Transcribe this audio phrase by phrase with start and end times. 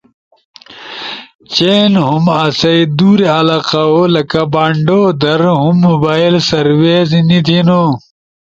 [1.51, 7.81] ۔چین ہم آسئی دورے علاقہ ؤ لکہ بانڈو در ہم موبائل فون سروس نی تھینو۔